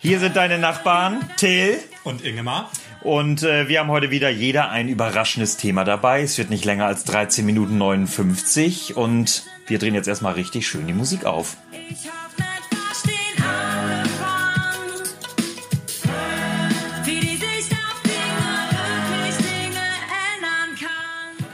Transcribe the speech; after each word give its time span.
Hier 0.00 0.20
sind 0.20 0.36
deine 0.36 0.58
Nachbarn, 0.58 1.28
Till. 1.36 1.78
Und 2.04 2.24
Ingemar. 2.24 2.70
Und 3.02 3.42
äh, 3.42 3.68
wir 3.68 3.80
haben 3.80 3.90
heute 3.90 4.10
wieder 4.10 4.28
jeder 4.30 4.70
ein 4.70 4.88
überraschendes 4.88 5.56
Thema 5.56 5.84
dabei. 5.84 6.22
Es 6.22 6.38
wird 6.38 6.50
nicht 6.50 6.64
länger 6.64 6.86
als 6.86 7.04
13 7.04 7.44
Minuten 7.44 7.78
59 7.78 8.96
und 8.96 9.44
wir 9.66 9.78
drehen 9.78 9.94
jetzt 9.94 10.08
erstmal 10.08 10.34
richtig 10.34 10.66
schön 10.68 10.86
die 10.86 10.94
Musik 10.94 11.24
auf. 11.24 11.56
Ich 11.90 12.08
hab. 12.08 12.28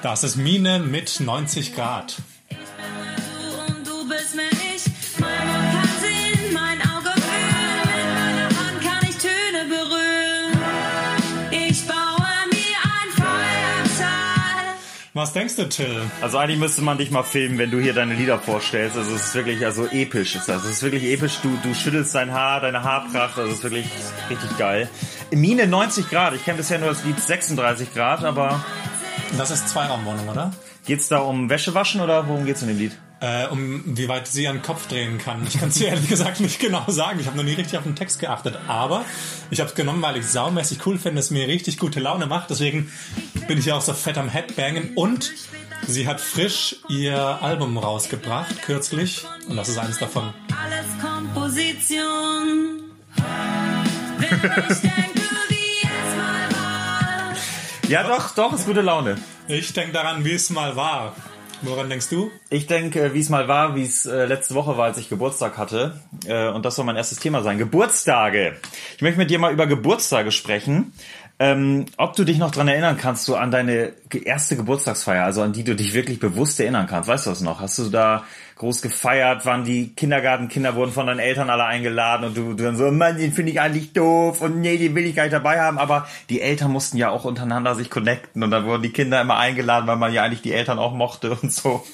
Das 0.04 0.22
ist 0.22 0.36
Mine 0.36 0.80
mit 0.80 1.18
90 1.18 1.74
Grad. 1.74 2.16
Was 15.24 15.32
denkst 15.32 15.56
du, 15.56 15.66
Till? 15.70 16.02
Also 16.20 16.36
eigentlich 16.36 16.58
müsste 16.58 16.82
man 16.82 16.98
dich 16.98 17.10
mal 17.10 17.22
filmen, 17.22 17.56
wenn 17.56 17.70
du 17.70 17.80
hier 17.80 17.94
deine 17.94 18.12
Lieder 18.12 18.38
vorstellst. 18.38 18.94
Also 18.98 19.14
es 19.14 19.28
ist 19.28 19.34
wirklich, 19.34 19.64
also 19.64 19.86
episch 19.86 20.34
ist 20.34 20.50
das. 20.50 20.64
Es 20.64 20.70
ist 20.72 20.82
wirklich 20.82 21.04
episch. 21.04 21.38
Du, 21.42 21.56
du 21.62 21.72
schüttelst 21.72 22.14
dein 22.14 22.30
Haar, 22.30 22.60
deine 22.60 22.82
Haarpracht. 22.82 23.38
Also 23.38 23.48
es 23.50 23.56
ist 23.56 23.62
wirklich 23.62 23.86
richtig 24.28 24.58
geil. 24.58 24.86
Mine 25.30 25.66
90 25.66 26.10
Grad. 26.10 26.34
Ich 26.34 26.44
kenne 26.44 26.58
bisher 26.58 26.78
nur 26.78 26.90
das 26.90 27.04
Lied 27.04 27.18
36 27.18 27.94
Grad, 27.94 28.22
aber 28.22 28.62
Das 29.38 29.50
ist 29.50 29.66
Zweiraumwohnung, 29.70 30.28
oder? 30.28 30.52
geht's 30.84 31.08
da 31.08 31.20
um 31.20 31.48
Wäschewaschen 31.48 32.02
oder 32.02 32.28
worum 32.28 32.44
geht's 32.44 32.60
in 32.60 32.68
dem 32.68 32.76
Lied? 32.76 32.92
Äh, 33.20 33.46
um 33.46 33.96
wie 33.96 34.08
weit 34.08 34.26
sie 34.26 34.42
ihren 34.42 34.60
Kopf 34.60 34.86
drehen 34.86 35.18
kann. 35.18 35.46
Ich 35.46 35.58
kann 35.58 35.70
es 35.70 35.76
dir 35.76 35.88
ehrlich 35.90 36.08
gesagt 36.08 36.40
nicht 36.40 36.58
genau 36.58 36.84
sagen. 36.88 37.20
Ich 37.20 37.26
habe 37.26 37.36
noch 37.36 37.44
nie 37.44 37.54
richtig 37.54 37.78
auf 37.78 37.84
den 37.84 37.96
Text 37.96 38.18
geachtet. 38.18 38.58
Aber 38.66 39.04
ich 39.50 39.60
habe 39.60 39.70
es 39.70 39.74
genommen, 39.74 40.02
weil 40.02 40.16
ich 40.16 40.26
saumäßig 40.26 40.84
cool 40.84 40.98
finde, 40.98 41.20
es 41.20 41.30
mir 41.30 41.48
richtig 41.48 41.78
gute 41.78 42.00
Laune 42.00 42.26
macht. 42.26 42.50
Deswegen 42.50 42.92
bin 43.46 43.58
ich 43.58 43.66
ja 43.66 43.76
auch 43.76 43.82
so 43.82 43.94
fett 43.94 44.18
am 44.18 44.28
Headbangen. 44.28 44.94
Und 44.94 45.32
sie 45.86 46.06
hat 46.06 46.20
frisch 46.20 46.76
ihr 46.88 47.16
Album 47.16 47.78
rausgebracht, 47.78 48.62
kürzlich. 48.62 49.24
Und 49.48 49.56
das 49.56 49.68
ist 49.68 49.78
eines 49.78 49.98
davon. 49.98 50.34
Alles 50.62 50.86
Komposition. 51.00 52.82
Wenn 54.18 54.38
ich 54.68 54.80
denke, 54.80 55.20
wie 55.48 55.82
es 55.82 56.16
mal 56.16 56.50
war. 56.50 57.32
Ja, 57.88 58.02
doch, 58.02 58.34
doch, 58.34 58.52
ist 58.52 58.66
gute 58.66 58.82
Laune. 58.82 59.16
Ich 59.48 59.72
denke 59.72 59.92
daran, 59.92 60.24
wie 60.24 60.32
es 60.32 60.50
mal 60.50 60.76
war. 60.76 61.14
Woran 61.64 61.88
denkst 61.88 62.08
du? 62.10 62.30
Ich 62.50 62.66
denke, 62.66 63.14
wie 63.14 63.20
es 63.20 63.30
mal 63.30 63.48
war, 63.48 63.74
wie 63.74 63.84
es 63.84 64.04
äh, 64.06 64.26
letzte 64.26 64.54
Woche 64.54 64.76
war, 64.76 64.84
als 64.84 64.98
ich 64.98 65.08
Geburtstag 65.08 65.56
hatte. 65.56 66.00
Äh, 66.26 66.48
und 66.48 66.64
das 66.64 66.76
soll 66.76 66.84
mein 66.84 66.96
erstes 66.96 67.18
Thema 67.18 67.42
sein. 67.42 67.58
Geburtstage. 67.58 68.56
Ich 68.96 69.02
möchte 69.02 69.18
mit 69.18 69.30
dir 69.30 69.38
mal 69.38 69.52
über 69.52 69.66
Geburtstage 69.66 70.30
sprechen. 70.30 70.92
Ähm, 71.40 71.86
ob 71.96 72.14
du 72.14 72.22
dich 72.22 72.38
noch 72.38 72.52
dran 72.52 72.68
erinnern 72.68 72.96
kannst, 72.96 73.24
so 73.24 73.34
an 73.34 73.50
deine 73.50 73.92
erste 74.24 74.54
Geburtstagsfeier, 74.54 75.24
also 75.24 75.42
an 75.42 75.52
die 75.52 75.64
du 75.64 75.74
dich 75.74 75.92
wirklich 75.92 76.20
bewusst 76.20 76.60
erinnern 76.60 76.86
kannst. 76.86 77.08
Weißt 77.08 77.26
du 77.26 77.30
das 77.30 77.40
noch? 77.40 77.60
Hast 77.60 77.76
du 77.78 77.90
da 77.90 78.22
groß 78.56 78.82
gefeiert? 78.82 79.44
Waren 79.44 79.64
die 79.64 79.88
Kindergartenkinder 79.94 80.76
wurden 80.76 80.92
von 80.92 81.08
deinen 81.08 81.18
Eltern 81.18 81.50
alle 81.50 81.64
eingeladen 81.64 82.26
und 82.26 82.36
du, 82.36 82.54
du 82.54 82.62
dann 82.62 82.76
so, 82.76 82.88
Mann, 82.92 83.18
den 83.18 83.32
finde 83.32 83.50
ich 83.50 83.60
eigentlich 83.60 83.92
doof 83.92 84.42
und 84.42 84.60
nee, 84.60 84.76
den 84.78 84.94
will 84.94 85.06
ich 85.06 85.16
gar 85.16 85.24
nicht 85.24 85.32
dabei 85.32 85.60
haben. 85.60 85.78
Aber 85.78 86.06
die 86.30 86.40
Eltern 86.40 86.70
mussten 86.70 86.98
ja 86.98 87.10
auch 87.10 87.24
untereinander 87.24 87.74
sich 87.74 87.90
connecten 87.90 88.44
und 88.44 88.52
dann 88.52 88.64
wurden 88.64 88.84
die 88.84 88.92
Kinder 88.92 89.20
immer 89.20 89.36
eingeladen, 89.36 89.88
weil 89.88 89.96
man 89.96 90.12
ja 90.12 90.22
eigentlich 90.22 90.42
die 90.42 90.52
Eltern 90.52 90.78
auch 90.78 90.94
mochte 90.94 91.36
und 91.42 91.52
so. 91.52 91.84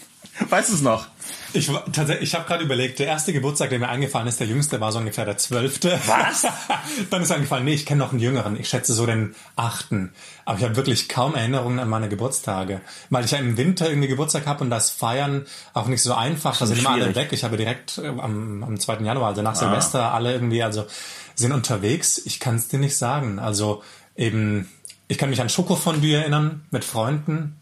Weißt 0.49 0.71
du 0.71 0.75
es 0.75 0.83
noch? 0.83 1.07
Ich, 1.53 1.71
tatsächlich, 1.93 2.29
ich 2.29 2.35
habe 2.35 2.47
gerade 2.47 2.63
überlegt, 2.63 2.99
der 2.99 3.07
erste 3.07 3.33
Geburtstag, 3.33 3.71
der 3.71 3.79
mir 3.79 3.89
eingefallen 3.89 4.29
ist, 4.29 4.39
der 4.39 4.47
jüngste 4.47 4.81
war 4.81 4.93
so 4.93 4.99
ungefähr 4.99 5.25
der 5.25 5.37
zwölfte. 5.37 5.99
Was? 6.07 6.47
Dann 7.11 7.23
ist 7.23 7.33
eingefallen, 7.33 7.65
nee, 7.65 7.75
ich 7.75 7.87
kenne 7.87 7.99
noch 7.99 8.13
einen 8.13 8.21
jüngeren. 8.21 8.59
Ich 8.59 8.69
schätze 8.69 8.95
so 8.95 9.05
den 9.05 9.35
achten. 9.57 10.13
Aber 10.45 10.59
ich 10.59 10.65
habe 10.65 10.77
wirklich 10.77 11.09
kaum 11.09 11.35
Erinnerungen 11.35 11.79
an 11.81 11.89
meine 11.89 12.09
Geburtstage. 12.09 12.81
Weil 13.11 13.25
ich 13.25 13.33
ja 13.33 13.39
im 13.39 13.57
Winter 13.57 13.89
irgendwie 13.89 14.09
Geburtstag 14.09 14.47
habe 14.47 14.63
und 14.63 14.71
das 14.71 14.91
Feiern 14.91 15.47
auch 15.75 15.87
nicht 15.87 16.03
so 16.03 16.15
einfach. 16.15 16.57
Da 16.57 16.67
sind 16.67 16.79
immer 16.79 16.91
alle 16.91 17.15
weg. 17.15 17.33
Ich 17.33 17.43
habe 17.43 17.57
direkt 17.57 17.99
äh, 17.99 18.07
am, 18.07 18.63
am 18.63 18.79
2. 18.79 18.99
Januar, 18.99 19.29
also 19.29 19.43
nach 19.43 19.57
Silvester, 19.57 20.15
alle 20.15 20.33
irgendwie, 20.33 20.63
also 20.63 20.87
sind 21.35 21.53
unterwegs. 21.53 22.19
Ich 22.25 22.39
kann 22.39 22.57
es 22.57 22.69
dir 22.69 22.79
nicht 22.79 22.97
sagen. 22.97 23.39
Also 23.39 23.83
eben, 24.17 24.71
ich 25.09 25.19
kann 25.19 25.31
mich 25.31 25.41
an 25.41 25.49
Schokofondue 25.49 26.15
erinnern 26.15 26.65
mit 26.71 26.85
Freunden. 26.85 27.60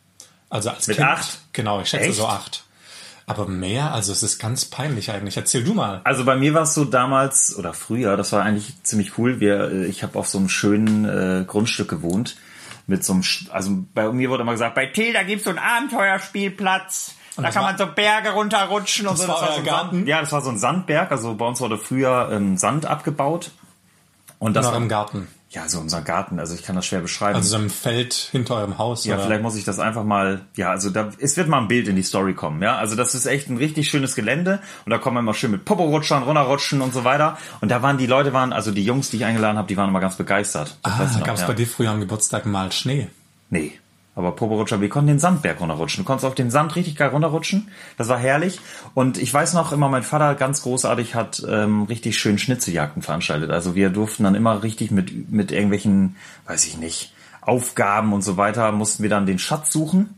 Also 0.50 0.70
als 0.70 0.86
Mit 0.86 0.96
Kind. 0.96 1.08
acht? 1.08 1.38
Genau, 1.52 1.80
ich 1.80 1.88
schätze 1.88 2.06
Echt? 2.06 2.16
so 2.16 2.26
acht. 2.26 2.64
Aber 3.26 3.46
mehr, 3.46 3.92
also 3.92 4.10
es 4.12 4.22
ist 4.22 4.38
ganz 4.38 4.64
peinlich 4.64 5.10
eigentlich. 5.10 5.36
Erzähl 5.36 5.62
du 5.62 5.74
mal. 5.74 6.00
Also 6.04 6.24
bei 6.24 6.36
mir 6.36 6.54
war 6.54 6.62
es 6.62 6.72
so 6.72 6.86
damals 6.86 7.54
oder 7.56 7.74
früher, 7.74 8.16
das 8.16 8.32
war 8.32 8.42
eigentlich 8.42 8.72
ziemlich 8.84 9.18
cool. 9.18 9.38
Wir, 9.40 9.70
äh, 9.70 9.84
ich 9.86 10.02
habe 10.02 10.18
auf 10.18 10.28
so 10.28 10.38
einem 10.38 10.48
schönen 10.48 11.04
äh, 11.04 11.44
Grundstück 11.46 11.88
gewohnt 11.88 12.36
mit 12.86 13.04
so 13.04 13.12
einem, 13.12 13.22
also 13.50 13.84
bei 13.92 14.10
mir 14.12 14.30
wurde 14.30 14.44
immer 14.44 14.52
gesagt, 14.52 14.74
bei 14.74 14.86
Till 14.86 15.12
da 15.12 15.22
gibt's 15.24 15.44
so 15.44 15.50
einen 15.50 15.58
Abenteuerspielplatz. 15.58 17.14
Da 17.36 17.42
das 17.42 17.54
kann 17.54 17.62
war- 17.64 17.70
man 17.72 17.78
so 17.78 17.86
Berge 17.86 18.30
runterrutschen 18.30 19.06
und 19.06 19.18
Das 19.18 19.26
so. 19.26 19.28
war 19.32 19.42
euer 19.42 19.52
so 19.52 19.58
ein 19.58 19.64
Garten? 19.64 19.96
Sand, 19.98 20.08
ja, 20.08 20.20
das 20.20 20.32
war 20.32 20.40
so 20.40 20.48
ein 20.50 20.58
Sandberg. 20.58 21.10
Also 21.12 21.34
bei 21.34 21.44
uns 21.46 21.60
wurde 21.60 21.76
früher 21.78 22.30
ähm, 22.32 22.56
Sand 22.56 22.86
abgebaut. 22.86 23.50
Und 24.38 24.54
das 24.54 24.64
In 24.64 24.68
war, 24.68 24.78
eurem 24.78 24.88
Garten. 24.88 25.28
Ja, 25.50 25.66
so 25.66 25.80
unser 25.80 26.02
Garten. 26.02 26.38
Also 26.38 26.54
ich 26.54 26.62
kann 26.62 26.76
das 26.76 26.84
schwer 26.84 27.00
beschreiben. 27.00 27.36
Also 27.36 27.56
so 27.56 27.62
im 27.62 27.70
Feld 27.70 28.12
hinter 28.12 28.56
eurem 28.56 28.76
Haus. 28.76 29.04
Ja, 29.06 29.14
oder? 29.14 29.24
vielleicht 29.24 29.42
muss 29.42 29.56
ich 29.56 29.64
das 29.64 29.78
einfach 29.78 30.04
mal, 30.04 30.42
ja, 30.56 30.70
also 30.70 30.90
da, 30.90 31.10
es 31.18 31.36
wird 31.38 31.48
mal 31.48 31.58
ein 31.58 31.68
Bild 31.68 31.88
in 31.88 31.96
die 31.96 32.02
Story 32.02 32.34
kommen, 32.34 32.62
ja. 32.62 32.76
Also 32.76 32.96
das 32.96 33.14
ist 33.14 33.24
echt 33.24 33.48
ein 33.48 33.56
richtig 33.56 33.88
schönes 33.88 34.14
Gelände 34.14 34.60
und 34.84 34.90
da 34.90 34.98
kommen 34.98 35.16
wir 35.16 35.20
immer 35.20 35.34
schön 35.34 35.50
mit 35.50 35.64
Popo-Rutschern, 35.64 36.22
runterrutschen 36.22 36.82
und 36.82 36.92
so 36.92 37.04
weiter. 37.04 37.38
Und 37.60 37.70
da 37.70 37.82
waren 37.82 37.96
die 37.96 38.06
Leute 38.06 38.32
waren, 38.34 38.52
also 38.52 38.70
die 38.72 38.84
Jungs, 38.84 39.08
die 39.10 39.16
ich 39.18 39.24
eingeladen 39.24 39.56
habe, 39.56 39.68
die 39.68 39.76
waren 39.76 39.88
immer 39.88 40.00
ganz 40.00 40.16
begeistert. 40.16 40.76
Das 40.82 41.16
Ah, 41.16 41.20
gab 41.24 41.34
es 41.36 41.40
ja. 41.42 41.46
bei 41.46 41.54
dir 41.54 41.66
früher 41.66 41.90
am 41.90 42.00
Geburtstag 42.00 42.44
mal 42.44 42.70
Schnee? 42.72 43.08
Nee. 43.48 43.72
Aber 44.18 44.32
Popo-Rutscher, 44.32 44.80
wir 44.80 44.88
konnten 44.88 45.06
den 45.06 45.18
Sandberg 45.20 45.60
runterrutschen. 45.60 46.02
Du 46.02 46.04
konntest 46.04 46.24
auf 46.24 46.34
den 46.34 46.50
Sand 46.50 46.74
richtig 46.74 46.96
geil 46.96 47.10
runterrutschen. 47.10 47.68
Das 47.98 48.08
war 48.08 48.18
herrlich. 48.18 48.58
Und 48.92 49.16
ich 49.16 49.32
weiß 49.32 49.54
noch 49.54 49.70
immer, 49.70 49.88
mein 49.88 50.02
Vater 50.02 50.34
ganz 50.34 50.62
großartig 50.62 51.14
hat 51.14 51.40
ähm, 51.48 51.84
richtig 51.84 52.18
schön 52.18 52.36
Schnitzeljagden 52.36 53.00
veranstaltet. 53.00 53.52
Also 53.52 53.76
wir 53.76 53.90
durften 53.90 54.24
dann 54.24 54.34
immer 54.34 54.64
richtig 54.64 54.90
mit, 54.90 55.30
mit 55.30 55.52
irgendwelchen, 55.52 56.16
weiß 56.48 56.66
ich 56.66 56.78
nicht, 56.78 57.14
Aufgaben 57.42 58.12
und 58.12 58.22
so 58.22 58.36
weiter, 58.36 58.72
mussten 58.72 59.04
wir 59.04 59.10
dann 59.10 59.24
den 59.24 59.38
Schatz 59.38 59.70
suchen. 59.70 60.12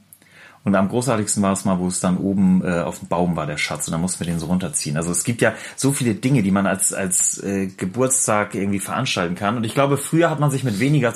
Und 0.64 0.74
am 0.76 0.88
großartigsten 0.88 1.42
war 1.42 1.52
es 1.52 1.66
mal, 1.66 1.78
wo 1.78 1.86
es 1.86 2.00
dann 2.00 2.16
oben 2.16 2.64
äh, 2.64 2.80
auf 2.80 3.00
dem 3.00 3.08
Baum 3.08 3.36
war, 3.36 3.46
der 3.46 3.58
Schatz. 3.58 3.86
Und 3.86 3.92
dann 3.92 4.00
mussten 4.00 4.20
wir 4.20 4.32
den 4.32 4.38
so 4.38 4.46
runterziehen. 4.46 4.96
Also 4.96 5.10
es 5.10 5.24
gibt 5.24 5.42
ja 5.42 5.52
so 5.76 5.92
viele 5.92 6.14
Dinge, 6.14 6.42
die 6.42 6.52
man 6.52 6.66
als, 6.66 6.94
als 6.94 7.36
äh, 7.42 7.66
Geburtstag 7.66 8.54
irgendwie 8.54 8.80
veranstalten 8.80 9.34
kann. 9.34 9.58
Und 9.58 9.64
ich 9.64 9.74
glaube, 9.74 9.98
früher 9.98 10.30
hat 10.30 10.40
man 10.40 10.50
sich 10.50 10.64
mit 10.64 10.80
weniger 10.80 11.12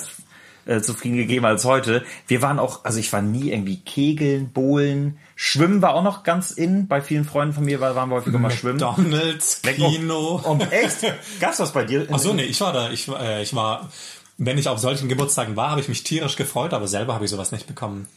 äh, 0.65 0.81
zufrieden 0.81 1.17
gegeben 1.17 1.45
als 1.45 1.65
heute. 1.65 2.03
Wir 2.27 2.41
waren 2.41 2.59
auch, 2.59 2.85
also 2.85 2.99
ich 2.99 3.11
war 3.13 3.21
nie 3.21 3.51
irgendwie 3.51 3.77
Kegeln, 3.77 4.51
Bowlen, 4.51 5.17
Schwimmen 5.35 5.81
war 5.81 5.93
auch 5.95 6.03
noch 6.03 6.23
ganz 6.23 6.51
in. 6.51 6.87
Bei 6.87 7.01
vielen 7.01 7.25
Freunden 7.25 7.53
von 7.53 7.65
mir 7.65 7.79
war- 7.81 7.95
waren 7.95 8.09
wir 8.09 8.15
häufiger 8.15 8.39
mal 8.39 8.51
schwimmen. 8.51 8.79
McDonalds, 8.79 9.61
Kino. 9.63 10.41
Oh, 10.43 10.57
echt? 10.71 10.99
Gab's 11.39 11.57
das 11.57 11.71
bei 11.73 11.83
dir? 11.83 12.07
Ach 12.11 12.19
so, 12.19 12.33
nee, 12.33 12.43
ich 12.43 12.59
war 12.61 12.71
da. 12.73 12.89
Ich, 12.89 13.07
war- 13.09 13.21
äh, 13.21 13.43
ich 13.43 13.53
war, 13.55 13.89
wenn 14.37 14.57
ich 14.57 14.67
auf 14.67 14.79
solchen 14.79 15.09
Geburtstagen 15.09 15.55
war, 15.55 15.71
habe 15.71 15.81
ich 15.81 15.89
mich 15.89 16.03
tierisch 16.03 16.35
gefreut, 16.35 16.73
aber 16.73 16.87
selber 16.87 17.13
habe 17.13 17.25
ich 17.25 17.31
sowas 17.31 17.51
nicht 17.51 17.67
bekommen. 17.67 18.07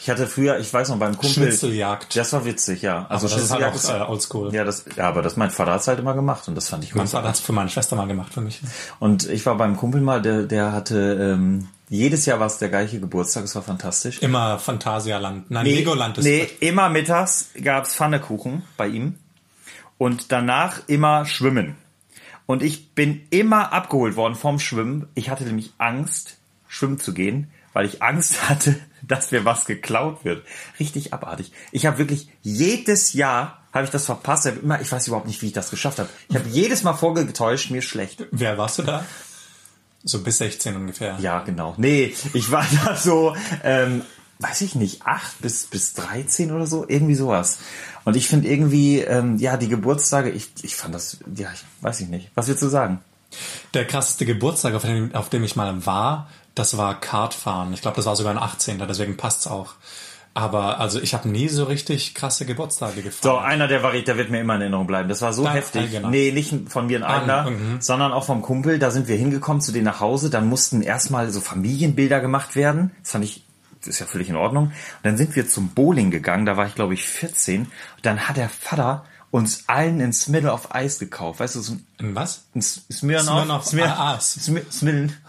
Ich 0.00 0.10
hatte 0.10 0.26
früher, 0.26 0.58
ich 0.58 0.72
weiß 0.74 0.90
noch, 0.90 0.98
beim 0.98 1.12
Kumpel. 1.16 1.30
Schnitzeljagd. 1.30 2.14
Das 2.14 2.32
war 2.34 2.44
witzig, 2.44 2.82
ja. 2.82 3.06
Also 3.08 3.26
Aber 3.26 3.36
das 3.36 3.44
ist 3.44 3.50
halt 3.52 3.64
auch 3.64 4.08
äh, 4.08 4.10
oldschool. 4.10 4.52
ja, 4.54 4.62
das, 4.64 4.84
ja, 4.96 5.08
aber 5.08 5.22
das 5.22 5.36
mein 5.36 5.50
Vater 5.50 5.72
hat's 5.72 5.88
halt 5.88 5.98
immer 5.98 6.12
gemacht 6.12 6.46
und 6.46 6.54
das 6.56 6.68
fand 6.68 6.84
ich 6.84 6.94
Mein 6.94 7.04
gut. 7.04 7.12
Vater 7.12 7.28
hat 7.28 7.36
es 7.36 7.40
für 7.40 7.52
meine 7.52 7.70
Schwester 7.70 7.96
mal 7.96 8.06
gemacht, 8.06 8.34
für 8.34 8.42
mich. 8.42 8.60
Und 8.98 9.26
ich 9.30 9.46
war 9.46 9.56
beim 9.56 9.78
Kumpel 9.78 10.02
mal, 10.02 10.20
der, 10.20 10.42
der 10.42 10.72
hatte, 10.72 11.34
ähm, 11.38 11.68
jedes 11.88 12.26
Jahr 12.26 12.40
war 12.40 12.46
es 12.46 12.58
der 12.58 12.68
gleiche 12.70 13.00
Geburtstag, 13.00 13.44
es 13.44 13.54
war 13.54 13.62
fantastisch. 13.62 14.20
Immer 14.20 14.58
Phantasialand. 14.58 15.50
Nein, 15.50 15.66
Legoland 15.66 16.18
ist 16.18 16.24
nee, 16.24 16.48
immer 16.60 16.88
mittags 16.88 17.50
gab's 17.62 17.94
Pfannekuchen 17.94 18.62
bei 18.76 18.88
ihm 18.88 19.16
und 19.98 20.32
danach 20.32 20.88
immer 20.88 21.26
Schwimmen. 21.26 21.76
Und 22.46 22.62
ich 22.62 22.94
bin 22.94 23.26
immer 23.30 23.72
abgeholt 23.72 24.16
worden 24.16 24.34
vom 24.34 24.58
Schwimmen. 24.58 25.08
Ich 25.14 25.30
hatte 25.30 25.44
nämlich 25.44 25.72
Angst, 25.78 26.38
schwimmen 26.68 26.98
zu 26.98 27.14
gehen, 27.14 27.50
weil 27.72 27.86
ich 27.86 28.02
Angst 28.02 28.48
hatte, 28.48 28.76
dass 29.02 29.30
mir 29.30 29.44
was 29.44 29.66
geklaut 29.66 30.24
wird. 30.24 30.44
Richtig 30.80 31.12
abartig. 31.12 31.52
Ich 31.72 31.86
habe 31.86 31.98
wirklich 31.98 32.28
jedes 32.42 33.12
Jahr 33.12 33.60
habe 33.72 33.84
ich 33.84 33.90
das 33.90 34.06
verpasst. 34.06 34.46
Ich, 34.46 34.62
immer, 34.62 34.80
ich 34.80 34.90
weiß 34.90 35.08
überhaupt 35.08 35.26
nicht, 35.26 35.42
wie 35.42 35.46
ich 35.46 35.52
das 35.52 35.70
geschafft 35.70 35.98
habe. 35.98 36.08
Ich 36.28 36.36
habe 36.36 36.48
jedes 36.48 36.84
Mal 36.84 36.94
vorgetäuscht, 36.94 37.70
mir 37.70 37.82
schlecht. 37.82 38.24
Wer 38.30 38.56
warst 38.56 38.78
du 38.78 38.82
da? 38.82 39.04
So 40.04 40.22
bis 40.22 40.38
16 40.38 40.76
ungefähr. 40.76 41.18
Ja, 41.20 41.40
genau. 41.40 41.74
Nee, 41.78 42.14
ich 42.34 42.50
war 42.50 42.66
da 42.84 42.96
so, 42.96 43.34
ähm, 43.62 44.02
weiß 44.38 44.60
ich 44.60 44.74
nicht, 44.74 45.06
acht 45.06 45.40
bis, 45.40 45.66
bis 45.66 45.94
13 45.94 46.52
oder 46.52 46.66
so, 46.66 46.84
irgendwie 46.86 47.14
sowas. 47.14 47.58
Und 48.04 48.16
ich 48.16 48.28
finde 48.28 48.48
irgendwie, 48.48 49.00
ähm, 49.00 49.38
ja, 49.38 49.56
die 49.56 49.68
Geburtstage, 49.68 50.30
ich, 50.30 50.50
ich 50.62 50.76
fand 50.76 50.94
das, 50.94 51.18
ja, 51.34 51.48
ich 51.52 51.64
weiß 51.80 52.00
ich 52.00 52.08
nicht. 52.08 52.30
Was 52.34 52.48
willst 52.48 52.62
du 52.62 52.68
sagen? 52.68 53.00
Der 53.72 53.86
krasseste 53.86 54.26
Geburtstag, 54.26 54.74
auf 54.74 54.82
dem, 54.82 55.14
auf 55.14 55.30
dem 55.30 55.42
ich 55.42 55.56
mal 55.56 55.86
war, 55.86 56.28
das 56.54 56.76
war 56.76 57.00
Kartfahren. 57.00 57.72
Ich 57.72 57.80
glaube, 57.80 57.96
das 57.96 58.06
war 58.06 58.14
sogar 58.14 58.32
ein 58.32 58.38
18. 58.38 58.78
Deswegen 58.78 59.16
passt's 59.16 59.46
auch. 59.46 59.74
Aber 60.36 60.80
also 60.80 61.00
ich 61.00 61.14
habe 61.14 61.28
nie 61.28 61.48
so 61.48 61.62
richtig 61.62 62.12
krasse 62.12 62.44
Geburtstage 62.44 63.02
gefeiert. 63.02 63.22
So, 63.22 63.36
einer 63.36 63.68
der 63.68 63.84
war, 63.84 63.92
der 63.92 64.16
wird 64.16 64.30
mir 64.30 64.40
immer 64.40 64.56
in 64.56 64.62
Erinnerung 64.62 64.88
bleiben. 64.88 65.08
Das 65.08 65.22
war 65.22 65.32
so 65.32 65.44
Dein 65.44 65.54
heftig. 65.54 65.82
eigener. 65.82 66.10
Nee, 66.10 66.32
nicht 66.32 66.52
von 66.68 66.88
mir 66.88 66.98
ein 66.98 67.04
eigener, 67.04 67.50
mhm. 67.50 67.80
sondern 67.80 68.12
auch 68.12 68.24
vom 68.24 68.42
Kumpel. 68.42 68.80
Da 68.80 68.90
sind 68.90 69.06
wir 69.06 69.16
hingekommen 69.16 69.62
zu 69.62 69.70
denen 69.70 69.84
nach 69.84 70.00
Hause. 70.00 70.30
Dann 70.30 70.48
mussten 70.48 70.82
erstmal 70.82 71.30
so 71.30 71.40
Familienbilder 71.40 72.20
gemacht 72.20 72.56
werden. 72.56 72.90
Das 73.02 73.12
fand 73.12 73.24
ich, 73.24 73.44
das 73.78 73.90
ist 73.90 74.00
ja 74.00 74.06
völlig 74.06 74.28
in 74.28 74.34
Ordnung. 74.34 74.66
Und 74.66 74.74
dann 75.04 75.16
sind 75.16 75.36
wir 75.36 75.48
zum 75.48 75.68
Bowling 75.68 76.10
gegangen. 76.10 76.46
Da 76.46 76.56
war 76.56 76.66
ich, 76.66 76.74
glaube 76.74 76.94
ich, 76.94 77.06
14. 77.06 77.62
Und 77.62 77.70
dann 78.02 78.28
hat 78.28 78.36
der 78.36 78.48
Vater 78.48 79.04
uns 79.30 79.64
allen 79.68 80.00
ein 80.00 80.12
Smidle 80.12 80.52
auf 80.52 80.74
Eis 80.74 80.98
gekauft. 80.98 81.38
Weißt 81.38 81.54
du, 81.54 81.60
so 81.60 81.74
ein 81.74 81.86
In 81.98 82.14
was? 82.16 82.46
ein 82.56 82.62
Smirnoff, 82.62 83.24
Smirnoff, 83.24 83.64
Smir 83.66 83.86
ah, 83.86 84.14
ah, 84.14 84.20
Smir 84.20 84.62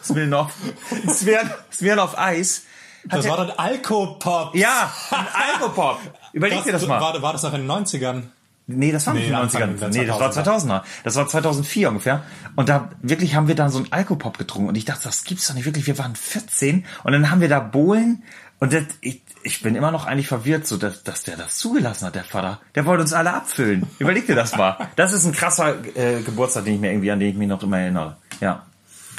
Smirnoff, 0.04 0.54
Smir 1.10 1.42
Smirnoff 1.72 2.18
Eis. 2.18 2.64
Das 3.10 3.28
war 3.28 3.38
dann 3.38 3.52
Alkopop. 3.52 4.56
ja, 4.56 4.92
ein 5.12 5.28
Alkopop. 5.54 6.00
Überleg 6.34 6.64
dir 6.64 6.72
das 6.72 6.86
mal. 6.88 7.00
War, 7.00 7.22
war 7.22 7.34
das 7.34 7.44
noch 7.44 7.54
in 7.54 7.62
den 7.68 7.72
90ern? 7.72 8.24
Nee, 8.68 8.92
das 8.92 9.06
war 9.06 9.14
nicht 9.14 9.24
Nee, 9.24 9.28
in 9.28 9.34
den 9.34 9.42
Anfang 9.42 9.62
90ern. 9.62 9.78
der 9.80 9.90
Nee, 9.90 10.06
das 10.06 10.20
war 10.20 10.32
2000er. 10.32 10.66
2000er. 10.68 10.82
Das 11.04 11.16
war 11.16 11.28
2004 11.28 11.90
ungefähr. 11.90 12.24
Und 12.56 12.68
da 12.68 12.90
wirklich 13.04 13.36
haben 13.36 13.48
wir 13.48 13.54
dann 13.54 13.70
so 13.70 13.78
einen 13.78 13.92
Alkopop 13.92 14.38
getrunken. 14.40 14.70
Und 14.70 14.76
ich 14.76 14.86
dachte, 14.86 15.04
das 15.04 15.24
gibt's 15.24 15.48
doch 15.48 15.54
nicht 15.54 15.66
wirklich. 15.66 15.86
Wir 15.86 15.98
waren 16.00 16.16
14. 16.16 16.84
Und 17.04 17.12
dann 17.12 17.30
haben 17.30 17.42
wir 17.42 17.50
da 17.50 17.60
Bohlen. 17.60 18.24
Und 18.60 18.74
das, 18.74 18.84
ich, 19.02 19.22
ich 19.44 19.62
bin 19.62 19.76
immer 19.76 19.92
noch 19.92 20.06
eigentlich 20.08 20.28
verwirrt, 20.28 20.66
so 20.66 20.78
dass, 20.78 21.04
dass 21.04 21.22
der 21.24 21.38
das 21.38 21.58
zugelassen 21.58 22.08
hat, 22.08 22.16
der 22.16 22.24
Vater. 22.24 22.60
Der 22.74 22.86
wollte 22.88 23.04
uns 23.04 23.14
alle 23.14 23.34
abfüllen. 23.34 23.86
Überleg 24.00 24.26
dir 24.26 24.36
das 24.36 24.56
mal. 24.58 24.78
Das 24.96 25.14
ist 25.14 25.26
ein 25.26 25.34
krasser 25.34 25.76
äh, 25.96 26.22
Geburtstag, 26.22 26.66
den 26.66 26.76
ich 26.76 26.80
mir 26.80 26.90
irgendwie, 26.92 27.12
an 27.12 27.20
den 27.20 27.30
ich 27.30 27.36
mich 27.36 27.48
noch 27.48 27.62
immer 27.62 27.78
erinnere. 27.78 28.18
Ja. 28.42 28.64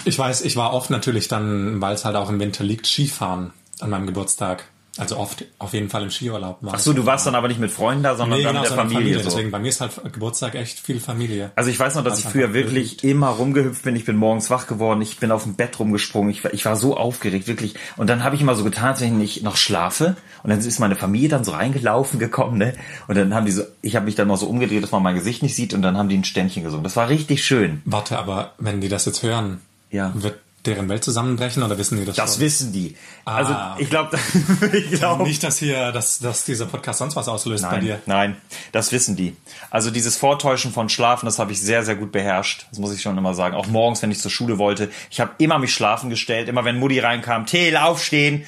Ich 0.04 0.18
weiß, 0.18 0.40
ich 0.42 0.56
war 0.56 0.72
oft 0.72 0.90
natürlich 0.90 1.28
dann, 1.28 1.80
weil 1.80 1.94
es 1.94 2.04
halt 2.04 2.16
auch 2.16 2.30
im 2.30 2.40
Winter 2.40 2.64
liegt, 2.64 2.86
Skifahren 2.86 3.52
an 3.80 3.90
meinem 3.90 4.06
Geburtstag. 4.06 4.64
Also 4.98 5.18
oft 5.18 5.44
auf 5.58 5.74
jeden 5.74 5.90
Fall 5.90 6.04
im 6.04 6.10
Skiurlaub. 6.10 6.56
War 6.62 6.72
Ach 6.74 6.78
so, 6.78 6.94
du 6.94 7.04
warst 7.04 7.26
dann 7.26 7.34
aber 7.34 7.48
nicht 7.48 7.60
mit 7.60 7.70
Freunden 7.70 8.02
da, 8.02 8.14
sondern 8.16 8.38
nee, 8.38 8.44
dann 8.44 8.54
genau, 8.54 8.62
mit 8.62 8.70
der 8.70 8.76
Familie. 8.78 8.98
Familie. 8.98 9.18
so. 9.18 9.24
Deswegen 9.28 9.50
bei 9.50 9.58
mir 9.58 9.68
ist 9.68 9.82
halt 9.82 9.92
Geburtstag 10.10 10.54
echt 10.54 10.80
viel 10.80 11.00
Familie. 11.00 11.50
Also 11.54 11.68
ich 11.68 11.78
weiß 11.78 11.96
noch, 11.96 12.02
dass 12.02 12.14
Das 12.14 12.24
ich 12.24 12.30
früher 12.30 12.54
wirklich 12.54 13.04
immer 13.04 13.28
rumgehüpft 13.28 13.82
bin. 13.82 13.94
Ich 13.94 14.06
bin 14.06 14.16
morgens 14.16 14.48
wach 14.48 14.66
geworden. 14.66 15.02
Ich 15.02 15.18
bin 15.18 15.32
auf 15.32 15.42
dem 15.42 15.52
Bett 15.54 15.78
rumgesprungen. 15.78 16.30
Ich 16.30 16.42
war, 16.44 16.54
ich 16.54 16.64
war 16.64 16.76
so 16.76 16.96
aufgeregt, 16.96 17.46
wirklich. 17.46 17.74
Und 17.98 18.08
dann 18.08 18.24
habe 18.24 18.36
ich 18.36 18.40
immer 18.40 18.54
so 18.54 18.64
getan, 18.64 18.86
als 18.88 19.02
wenn 19.02 19.20
ich 19.20 19.42
noch 19.42 19.58
schlafe. 19.58 20.16
Und 20.42 20.48
dann 20.48 20.60
ist 20.60 20.78
meine 20.80 20.96
Familie 20.96 21.28
dann 21.28 21.44
so 21.44 21.52
reingelaufen 21.52 22.18
gekommen, 22.18 22.56
ne? 22.56 22.72
Und 23.06 23.18
dann 23.18 23.34
haben 23.34 23.44
die 23.44 23.52
so, 23.52 23.64
ich 23.82 23.96
habe 23.96 24.06
mich 24.06 24.14
dann 24.14 24.28
noch 24.28 24.38
so 24.38 24.46
umgedreht, 24.46 24.82
dass 24.82 24.92
man 24.92 25.02
mein 25.02 25.16
Gesicht 25.16 25.42
nicht 25.42 25.54
sieht. 25.54 25.74
Und 25.74 25.82
dann 25.82 25.98
haben 25.98 26.08
die 26.08 26.16
ein 26.16 26.24
Ständchen 26.24 26.64
gesungen. 26.64 26.84
Das 26.84 26.96
war 26.96 27.10
richtig 27.10 27.44
schön. 27.44 27.82
Warte, 27.84 28.18
aber 28.18 28.54
wenn 28.56 28.80
die 28.80 28.88
das 28.88 29.04
jetzt 29.04 29.22
hören, 29.22 29.60
Ja. 29.90 30.10
wird 30.14 30.38
deren 30.66 30.88
Welt 30.88 31.04
zusammenbrechen 31.04 31.62
oder 31.62 31.78
wissen 31.78 31.98
die 31.98 32.04
das, 32.04 32.16
Das 32.16 32.32
schon? 32.34 32.40
wissen 32.42 32.72
die. 32.72 32.96
Also 33.24 33.52
Ah. 33.52 33.76
ich 33.78 33.88
glaube, 33.90 34.18
ich 34.72 34.90
glaube 34.92 35.22
Nicht, 35.24 35.42
dass 35.42 35.58
hier, 35.58 35.92
dass, 35.92 36.18
dass 36.18 36.44
dieser 36.44 36.66
Podcast 36.66 36.98
sonst 36.98 37.16
was 37.16 37.28
auslöst 37.28 37.64
bei 37.64 37.72
Nein, 37.76 37.80
dir. 37.80 38.00
nein, 38.06 38.36
das 38.72 38.92
wissen 38.92 39.16
die. 39.16 39.36
Also 39.70 39.90
dieses 39.90 40.16
Vortäuschen 40.16 40.72
von 40.72 40.88
Schlafen, 40.88 41.26
das 41.26 41.38
habe 41.38 41.52
ich 41.52 41.60
sehr, 41.60 41.84
sehr 41.84 41.96
gut 41.96 42.12
beherrscht. 42.12 42.66
Das 42.70 42.78
muss 42.78 42.92
ich 42.94 43.02
schon 43.02 43.16
immer 43.16 43.34
sagen. 43.34 43.54
Auch 43.54 43.66
morgens, 43.66 44.02
wenn 44.02 44.10
ich 44.10 44.20
zur 44.20 44.30
Schule 44.30 44.58
wollte. 44.58 44.90
Ich 45.10 45.20
habe 45.20 45.32
immer 45.38 45.58
mich 45.58 45.72
schlafen 45.74 46.10
gestellt. 46.10 46.48
Immer 46.48 46.64
wenn 46.64 46.78
Mutti 46.78 46.98
reinkam, 47.00 47.46
Teel, 47.46 47.76
aufstehen. 47.76 48.44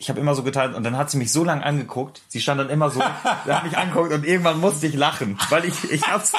Ich 0.00 0.08
habe 0.08 0.20
immer 0.20 0.36
so 0.36 0.44
getan 0.44 0.76
und 0.76 0.84
dann 0.84 0.96
hat 0.96 1.10
sie 1.10 1.16
mich 1.18 1.32
so 1.32 1.42
lange 1.42 1.64
angeguckt. 1.64 2.22
Sie 2.28 2.40
stand 2.40 2.60
dann 2.60 2.70
immer 2.70 2.88
so, 2.88 3.00
sie 3.46 3.52
hat 3.52 3.64
mich 3.64 3.76
angeguckt 3.76 4.12
und 4.12 4.24
irgendwann 4.24 4.60
musste 4.60 4.86
ich 4.86 4.94
lachen, 4.94 5.36
weil 5.50 5.64
ich 5.64 5.90
ich 5.90 6.02
hab's 6.06 6.32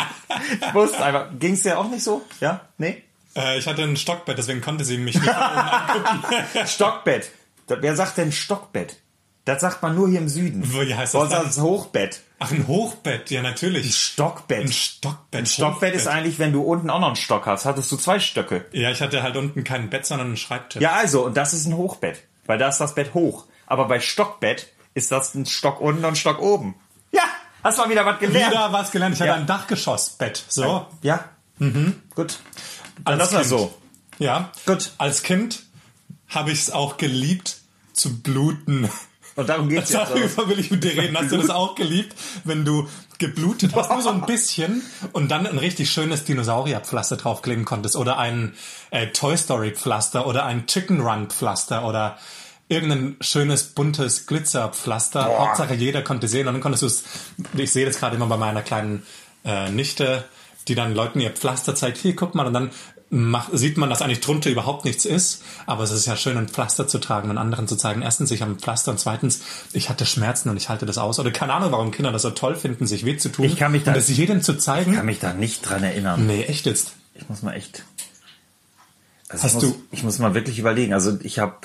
ich 0.62 0.74
wusste 0.74 1.04
einfach. 1.04 1.26
Ging's 1.38 1.64
dir 1.64 1.78
auch 1.78 1.90
nicht 1.90 2.02
so? 2.04 2.22
Ja? 2.40 2.62
Nee? 2.78 3.04
Äh, 3.36 3.58
ich 3.60 3.68
hatte 3.68 3.84
ein 3.84 3.98
Stockbett, 3.98 4.38
deswegen 4.38 4.62
konnte 4.62 4.84
sie 4.86 4.98
mich 4.98 5.16
nicht 5.16 5.26
von 5.30 5.36
oben 5.36 5.58
angucken. 5.58 6.68
Stockbett. 6.68 7.32
Das- 7.68 7.78
Wer 7.82 7.96
sagt 7.96 8.18
denn 8.18 8.32
Stockbett? 8.32 8.98
Das 9.46 9.62
sagt 9.62 9.82
man 9.82 9.96
nur 9.96 10.08
hier 10.10 10.20
im 10.20 10.30
Süden. 10.30 10.64
Wie 10.74 10.94
heißt 10.94 11.16
das 11.16 11.34
heißt 11.34 11.46
es 11.58 11.60
Hochbett. 11.62 12.22
Ach, 12.40 12.52
ein 12.52 12.68
Hochbett, 12.68 13.32
ja 13.32 13.42
natürlich. 13.42 13.96
Stockbett. 13.98 14.60
Ein 14.66 14.72
Stockbett. 14.72 15.42
Ein 15.42 15.46
Stockbett 15.48 15.96
ist 15.96 16.08
eigentlich, 16.08 16.38
wenn 16.38 16.52
du 16.54 16.62
unten 16.62 16.90
auch 16.92 17.00
noch 17.00 17.08
einen 17.08 17.16
Stock 17.16 17.48
hast, 17.48 17.66
hattest 17.66 17.92
du 17.92 17.98
zwei 17.98 18.20
Stöcke. 18.20 18.66
Ja, 18.74 18.92
ich 18.92 19.02
hatte 19.02 19.24
halt 19.24 19.38
unten 19.38 19.64
kein 19.64 19.90
Bett, 19.90 20.06
sondern 20.06 20.28
einen 20.28 20.38
Schreibtisch. 20.38 20.82
Ja, 20.82 20.92
also, 20.94 21.26
und 21.26 21.36
das 21.36 21.54
ist 21.54 21.66
ein 21.66 21.76
Hochbett, 21.76 22.24
weil 22.46 22.60
da 22.60 22.68
ist 22.70 22.78
das 22.78 22.94
Bett 22.94 23.14
hoch. 23.16 23.46
Aber 23.66 23.86
bei 23.88 24.00
Stockbett 24.00 24.68
ist 24.94 25.12
das 25.12 25.34
ein 25.34 25.46
Stock 25.48 25.82
unten 25.82 26.00
und 26.06 26.12
ein 26.12 26.16
Stock 26.16 26.40
oben. 26.40 26.76
Ja, 27.12 27.24
hast 27.64 27.78
mal 27.80 27.90
wieder 27.90 28.06
was 28.06 28.20
gelernt. 28.20 28.52
Wieder 28.54 28.72
was 28.72 28.92
gelernt. 28.92 29.16
Ich 29.16 29.22
hatte 29.22 29.30
Ja. 29.30 29.36
ein 29.36 29.48
Dachgeschossbett. 29.48 30.44
So. 30.48 30.86
Ja, 31.02 31.26
mhm. 31.58 31.96
gut. 32.14 32.38
Dann 33.06 33.20
Als 33.20 33.32
wir 33.32 33.40
Kind. 33.40 33.50
so. 33.50 33.74
Ja. 34.20 34.52
Gut. 34.66 34.92
Als 34.98 35.24
Kind 35.24 35.64
habe 36.28 36.52
ich 36.52 36.60
es 36.60 36.72
auch 36.72 36.98
geliebt 36.98 37.58
zu 37.94 38.22
bluten. 38.22 38.90
Und 39.36 39.48
darum 39.48 39.70
geht's 39.70 39.92
jetzt. 39.92 40.12
Darüber 40.12 40.50
will 40.50 40.60
ich 40.60 40.70
mit 40.72 40.84
dir 40.84 40.92
reden. 40.98 41.18
Hast 41.18 41.32
du 41.32 41.38
das 41.38 41.50
auch 41.50 41.76
geliebt, 41.76 42.16
wenn 42.44 42.66
du 42.66 42.88
geblutet 43.20 43.76
hast, 43.76 43.90
nur 43.90 44.02
so 44.02 44.10
ein 44.10 44.26
bisschen 44.26 44.82
und 45.12 45.30
dann 45.30 45.46
ein 45.46 45.58
richtig 45.58 45.90
schönes 45.92 46.24
Dinosaurierpflaster 46.26 47.18
draufkleben 47.18 47.66
konntest 47.66 47.96
oder 47.96 48.18
ein 48.18 48.54
äh, 48.92 49.08
Toy 49.08 49.38
Story 49.38 49.72
Pflaster 49.72 50.26
oder 50.26 50.46
ein 50.46 50.68
Chicken 50.68 51.02
Run 51.02 51.30
Pflaster 51.30 51.86
oder 51.86 52.18
irgendein 52.70 53.18
schönes 53.20 53.64
buntes 53.64 54.26
Glitzerpflaster. 54.26 55.26
Hauptsache 55.26 55.74
jeder 55.74 56.02
konnte 56.02 56.28
sehen 56.28 56.48
und 56.48 56.54
dann 56.54 56.62
konntest 56.62 56.84
du 56.84 56.88
es. 56.88 57.04
Ich 57.58 57.72
sehe 57.72 57.86
das 57.86 57.98
gerade 58.00 58.16
immer 58.16 58.28
bei 58.28 58.38
meiner 58.38 58.62
kleinen 58.62 59.04
äh, 59.44 59.70
Nichte, 59.70 60.24
die 60.70 60.76
dann 60.76 60.96
Leuten 60.96 61.20
ihr 61.20 61.32
Pflaster 61.32 61.76
zeigt. 61.76 61.98
Hier, 61.98 62.16
guck 62.16 62.36
mal 62.36 62.48
und 62.48 62.54
dann 62.54 62.70
macht, 63.12 63.50
sieht 63.58 63.78
man, 63.78 63.90
dass 63.90 64.02
eigentlich 64.04 64.20
drunter 64.22 64.52
überhaupt 64.52 64.86
nichts 64.86 65.04
ist, 65.04 65.42
aber 65.66 65.84
es 65.84 65.90
ist 65.92 66.06
ja 66.06 66.16
schön, 66.16 66.38
ein 66.38 66.48
Pflaster 66.48 66.88
zu 66.88 67.00
tragen 67.00 67.32
und 67.32 67.40
anderen 67.40 67.68
zu 67.68 67.76
zeigen. 67.76 68.04
Erstens, 68.04 68.30
ich 68.30 68.42
habe 68.42 68.52
ein 68.52 68.60
Pflaster 68.60 68.92
und 68.92 69.00
zweitens, 69.00 69.42
ich 69.74 69.90
hatte 69.90 70.06
Schmerzen 70.06 70.48
und 70.50 70.58
ich 70.58 70.70
halte 70.70 70.86
das 70.86 71.00
aus. 71.00 71.18
Oder 71.20 71.32
keine 71.32 71.54
Ahnung, 71.54 71.72
warum 71.72 71.90
Kinder 71.92 72.12
das 72.12 72.22
so 72.22 72.30
toll 72.30 72.56
finden, 72.56 72.86
sich 72.86 73.06
weh 73.06 73.18
zu 73.18 73.30
tun. 73.30 73.46
Ich 73.46 73.58
kann 73.58 73.72
mich 73.72 73.84
da- 73.84 73.92
und 73.92 73.98
das 73.98 74.10
jedem 74.10 74.44
zu 74.44 74.54
zeigen. 74.58 74.92
Ich 74.92 74.98
kann 74.98 75.06
mich 75.08 75.20
da 75.20 75.34
nicht 75.34 75.68
dran 75.68 75.84
erinnern. 75.84 76.28
nee, 76.28 76.44
echt 76.44 76.68
jetzt. 76.68 76.94
Ich 77.16 77.28
muss 77.28 77.42
mal 77.42 77.54
echt. 77.54 77.84
Also 79.28 79.44
Hast 79.44 79.50
ich 79.50 79.56
muss, 79.56 79.64
du- 79.74 79.84
Ich 79.92 80.04
muss 80.04 80.20
mal 80.20 80.34
wirklich 80.36 80.60
überlegen. 80.60 80.94
Also 80.94 81.18
ich 81.24 81.40
habe. 81.40 81.56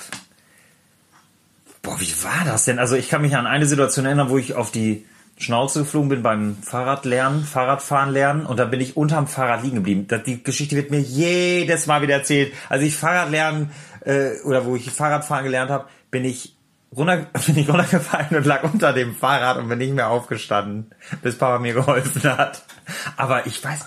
Boah, 1.82 2.00
wie 2.00 2.12
war 2.22 2.44
das 2.46 2.64
denn? 2.64 2.78
Also 2.78 2.94
ich 2.96 3.08
kann 3.10 3.20
mich 3.20 3.36
an 3.36 3.46
eine 3.46 3.66
Situation 3.66 4.06
erinnern, 4.06 4.30
wo 4.30 4.38
ich 4.38 4.54
auf 4.54 4.70
die 4.70 5.04
Schnauze 5.36 5.80
geflogen 5.80 6.08
bin 6.08 6.22
beim 6.22 6.56
Fahrradlernen, 6.62 7.44
Fahrradfahren 7.44 8.12
lernen 8.12 8.46
und 8.46 8.58
da 8.58 8.66
bin 8.66 8.80
ich 8.80 8.96
unterm 8.96 9.26
Fahrrad 9.26 9.62
liegen 9.62 9.76
geblieben. 9.76 10.06
Das, 10.06 10.22
die 10.22 10.42
Geschichte 10.42 10.76
wird 10.76 10.90
mir 10.90 11.00
jedes 11.00 11.86
Mal 11.86 12.02
wieder 12.02 12.14
erzählt. 12.14 12.52
Als 12.68 12.82
ich 12.82 12.96
Fahrradlernen 12.96 13.70
äh, 14.04 14.40
oder 14.44 14.64
wo 14.64 14.76
ich 14.76 14.90
Fahrradfahren 14.90 15.44
gelernt 15.44 15.70
habe, 15.70 15.86
bin 16.10 16.24
ich 16.24 16.56
runter, 16.96 17.26
bin 17.46 17.58
ich 17.58 17.68
runtergefallen 17.68 18.36
und 18.36 18.46
lag 18.46 18.62
unter 18.62 18.92
dem 18.92 19.14
Fahrrad 19.14 19.58
und 19.58 19.68
bin 19.68 19.78
nicht 19.78 19.94
mehr 19.94 20.10
aufgestanden, 20.10 20.90
bis 21.22 21.36
Papa 21.36 21.58
mir 21.58 21.74
geholfen 21.74 22.22
hat. 22.24 22.62
Aber 23.16 23.46
ich 23.46 23.62
weiß, 23.62 23.80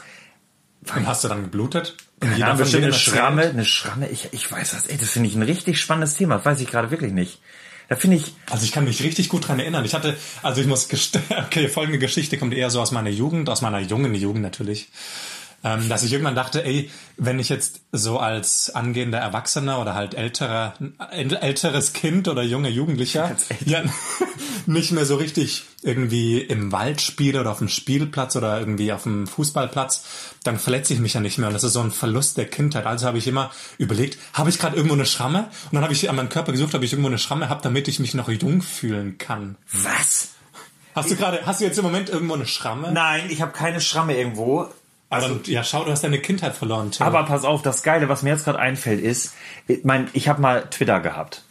Und 0.96 1.08
hast 1.08 1.24
du 1.24 1.28
dann 1.28 1.44
geblutet? 1.44 1.96
In 2.22 2.36
jeder 2.36 2.56
denen 2.56 2.84
eine? 2.86 2.94
Schramme, 2.94 3.44
eine 3.44 3.66
Schramme, 3.66 4.10
ich, 4.10 4.34
ich 4.34 4.52
weiß 4.52 4.76
was, 4.76 4.88
ey, 4.88 4.98
das 4.98 5.12
finde 5.12 5.30
ich 5.30 5.36
ein 5.36 5.44
richtig 5.44 5.80
spannendes 5.80 6.16
Thema, 6.16 6.36
das 6.36 6.46
weiß 6.46 6.62
ich 6.62 6.68
gerade 6.68 6.92
wirklich 6.92 7.14
nicht. 7.14 7.42
Da 7.90 7.96
finde 7.96 8.18
ich, 8.18 8.34
Also 8.50 8.66
ich 8.66 8.72
kann 8.72 8.84
mich 8.84 9.02
richtig 9.04 9.30
gut 9.30 9.48
dran 9.48 9.60
erinnern. 9.60 9.86
Ich 9.86 9.94
hatte, 9.94 10.18
also 10.44 10.60
ich 10.62 10.68
muss, 10.68 10.90
gest- 10.90 11.20
okay, 11.46 11.70
folgende 11.70 12.00
Geschichte 12.00 12.38
kommt 12.38 12.54
eher 12.54 12.70
so 12.70 12.82
aus 12.82 12.92
meiner 12.92 13.10
Jugend, 13.10 13.50
aus 13.50 13.62
meiner 13.62 13.80
jungen 13.80 14.14
Jugend 14.16 14.42
natürlich. 14.42 14.88
Ähm, 15.64 15.90
dass 15.90 16.04
ich 16.04 16.12
irgendwann 16.14 16.36
dachte, 16.36 16.64
ey, 16.64 16.92
wenn 17.18 17.40
ich 17.40 17.50
jetzt 17.50 17.82
so 17.92 18.20
als 18.20 18.70
angehender 18.76 19.18
Erwachsener 19.18 19.82
oder 19.82 19.96
halt 19.96 20.14
älterer, 20.14 20.76
äl- 21.12 21.36
älteres 21.36 21.94
Kind 21.94 22.28
oder 22.28 22.44
junger 22.44 22.70
Jugendlicher 22.70 23.36
ja, 23.66 23.82
nicht 24.68 24.92
mehr 24.92 25.06
so 25.06 25.16
richtig 25.16 25.64
irgendwie 25.82 26.40
im 26.40 26.72
Wald 26.72 27.02
spiele 27.02 27.42
oder 27.42 27.52
auf 27.52 27.58
dem 27.58 27.70
Spielplatz 27.70 28.36
oder 28.36 28.60
irgendwie 28.60 28.94
auf 28.94 29.04
dem 29.04 29.26
Fußballplatz, 29.26 30.06
dann 30.44 30.60
verletze 30.60 30.94
ich 30.94 31.00
mich 31.00 31.16
ja 31.16 31.22
nicht 31.22 31.40
mehr. 31.40 31.48
Und 31.48 31.54
das 31.56 31.64
ist 31.64 31.74
so 31.74 31.82
ein 31.82 31.92
Verlust 31.92 32.38
der 32.38 32.46
Kindheit. 32.46 32.86
Also 32.86 33.08
habe 33.08 33.18
ich 33.18 33.26
immer 33.28 33.50
überlegt, 33.80 34.20
habe 34.34 34.52
ich 34.52 34.60
gerade 34.60 34.76
irgendwo 34.76 34.94
eine 34.96 35.08
Schramme? 35.08 35.46
Und 35.66 35.74
dann 35.74 35.84
habe 35.84 35.94
ich 35.94 36.08
an 36.08 36.16
meinem 36.18 36.30
Körper 36.30 36.52
gesucht, 36.52 36.76
ob 36.76 36.84
ich 36.84 36.94
irgendwo 36.94 37.10
eine 37.10 37.18
Schramme 37.18 37.50
habe, 37.50 37.62
damit 37.64 37.88
ich 37.88 38.00
mich 38.00 38.14
noch 38.14 38.30
jung 38.30 38.62
fühlen 38.62 39.18
kann. 39.18 39.56
was? 39.74 40.30
Hast 40.94 41.12
du 41.12 41.16
gerade, 41.16 41.46
hast 41.46 41.62
du 41.62 41.66
jetzt 41.66 41.78
im 41.78 41.84
Moment 41.86 42.10
irgendwo 42.10 42.34
eine 42.34 42.48
Schramme? 42.48 42.92
Nein, 42.92 43.30
ich 43.30 43.42
habe 43.42 43.52
keine 43.52 43.82
Schramme 43.82 44.18
irgendwo. 44.18 44.68
Also, 45.10 45.40
ja, 45.46 45.64
schau, 45.64 45.86
du 45.86 45.92
hast 45.92 46.04
deine 46.04 46.20
Kindheit 46.20 46.56
verloren, 46.56 46.92
Tim. 46.92 47.06
aber 47.06 47.24
pass 47.24 47.46
auf, 47.46 47.62
das 47.62 47.82
Geile, 47.82 48.10
was 48.10 48.24
mir 48.24 48.32
jetzt 48.32 48.44
gerade 48.44 48.60
einfällt, 48.60 49.02
ist, 49.02 49.36
ich 49.68 49.86
mein, 49.86 50.10
ich 50.14 50.28
habe 50.28 50.42
mal 50.42 50.70
Twitter 50.70 51.00
gehabt. 51.00 51.44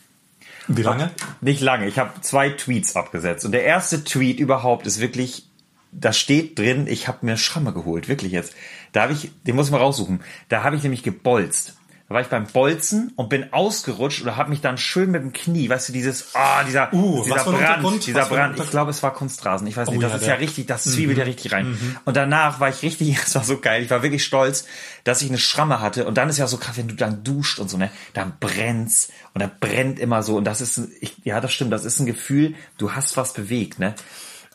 Wie 0.69 0.83
lange? 0.83 1.11
Nicht 1.41 1.61
lange, 1.61 1.87
ich 1.87 1.99
habe 1.99 2.21
zwei 2.21 2.51
Tweets 2.51 2.97
abgesetzt. 2.97 3.45
Und 3.45 3.53
der 3.53 3.65
erste 3.65 4.05
Tweet 4.05 4.41
überhaupt 4.41 4.87
ist 4.87 5.01
wirklich, 5.01 5.47
da 5.93 6.13
steht 6.13 6.59
drin, 6.59 6.87
ich 6.89 7.09
habe 7.09 7.25
mir 7.25 7.37
Schramme 7.37 7.73
geholt, 7.73 8.09
wirklich 8.09 8.33
jetzt. 8.33 8.55
Da 8.93 9.03
habe 9.03 9.13
ich, 9.13 9.31
den 9.45 9.57
muss 9.57 9.67
ich 9.67 9.73
mal 9.73 9.79
raussuchen. 9.79 10.21
Da 10.49 10.63
habe 10.63 10.77
ich 10.77 10.83
nämlich 10.83 11.03
gebolzt. 11.03 11.77
Da 12.09 12.15
war 12.15 12.21
ich 12.21 12.29
beim 12.29 12.47
Bolzen 12.47 13.13
und 13.17 13.29
bin 13.29 13.53
ausgerutscht 13.53 14.23
oder 14.23 14.37
habe 14.37 14.51
mich 14.51 14.61
dann 14.61 14.79
schön 14.79 15.11
mit 15.11 15.23
dem 15.23 15.33
Knie, 15.33 15.69
weißt 15.69 15.89
du, 15.89 15.93
dieses, 15.93 16.37
ah, 16.37 16.63
dieser, 16.63 16.93
Uh, 16.95 17.25
dieser 17.25 17.43
Brand, 17.43 18.07
dieser 18.07 18.21
Was 18.21 18.29
Brand. 18.29 18.61
Ich 18.61 18.71
glaube, 18.71 18.93
es 18.93 19.03
war 19.03 19.13
Kunstrasen. 19.13 19.67
Ich 19.67 19.77
weiß 19.77 19.89
nicht, 19.89 19.99
Oh 19.99 20.03
das 20.03 20.13
ja, 20.13 20.19
ist 20.19 20.27
ja 20.27 20.35
richtig, 20.35 20.67
das 20.67 20.85
zwiebelt 20.85 21.19
ja 21.19 21.25
richtig 21.25 21.51
rein. 21.53 21.77
Und 22.05 22.17
danach 22.17 22.61
war 22.61 22.69
ich 22.69 22.83
richtig, 22.83 23.19
es 23.27 23.35
war 23.35 23.43
so 23.43 23.59
geil. 23.59 23.83
Ich 23.83 23.91
war 23.91 24.05
wirklich 24.05 24.25
stolz, 24.25 24.67
dass 25.03 25.21
ich 25.21 25.29
eine 25.29 25.39
Schramme 25.39 25.81
hatte. 25.81 26.07
Und 26.07 26.17
dann 26.17 26.29
ist 26.29 26.39
ja 26.39 26.47
so 26.47 26.59
krass, 26.59 26.77
wenn 26.77 26.87
du 26.87 26.95
dann 26.95 27.25
duscht 27.25 27.59
und 27.59 27.69
so, 27.69 27.77
ne, 27.77 27.91
dann 28.15 28.35
brennt's 28.39 29.09
und 29.35 29.41
dann 29.41 29.51
brennt 29.59 29.99
immer 29.99 30.23
so. 30.23 30.37
Und 30.37 30.45
das 30.45 30.61
ist, 30.61 30.81
ich, 31.01 31.17
ja, 31.25 31.41
das 31.41 31.53
stimmt, 31.53 31.73
das 31.73 31.85
ist 31.85 31.99
ein 31.99 32.07
Gefühl, 32.07 32.55
du 32.79 32.93
hast 32.93 33.17
was 33.17 33.33
bewegt, 33.33 33.81
ne? 33.81 33.95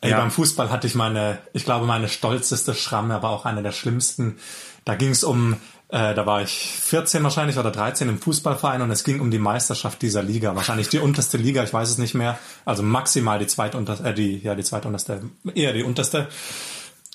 Ey, 0.00 0.10
Ja. 0.10 0.18
beim 0.18 0.30
Fußball 0.30 0.70
hatte 0.70 0.86
ich 0.86 0.94
meine, 0.94 1.38
ich 1.52 1.64
glaube, 1.66 1.84
meine 1.86 2.08
stolzeste 2.08 2.74
Schramme, 2.74 3.14
aber 3.14 3.28
auch 3.28 3.44
eine 3.44 3.62
der 3.62 3.72
schlimmsten. 3.72 4.38
Da 4.84 4.94
ging 4.96 5.10
es 5.10 5.22
um, 5.22 5.56
äh, 5.92 6.14
da 6.14 6.24
war 6.24 6.40
ich 6.40 6.50
14 6.50 7.22
wahrscheinlich 7.22 7.58
oder 7.58 7.70
13 7.70 8.08
im 8.08 8.18
Fußballverein 8.18 8.80
und 8.80 8.90
es 8.90 9.04
ging 9.04 9.20
um 9.20 9.30
die 9.30 9.38
Meisterschaft 9.38 10.00
dieser 10.00 10.22
Liga. 10.22 10.56
Wahrscheinlich 10.56 10.88
die 10.88 10.98
unterste 10.98 11.36
Liga, 11.36 11.62
ich 11.62 11.72
weiß 11.72 11.90
es 11.90 11.98
nicht 11.98 12.14
mehr. 12.14 12.38
Also 12.64 12.82
maximal 12.82 13.38
die 13.38 13.46
zweitunterste, 13.46 14.08
äh, 14.08 14.14
die, 14.14 14.38
ja, 14.38 14.54
die 14.54 14.64
zweitunterste, 14.64 15.20
eher 15.54 15.74
die 15.74 15.82
unterste. 15.82 16.28